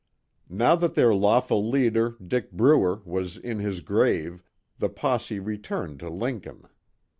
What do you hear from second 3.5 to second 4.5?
his grave,